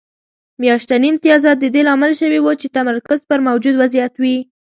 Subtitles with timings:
[0.61, 4.37] میاشتني امتیازات د دې لامل شوي وو چې تمرکز پر موجود وضعیت وي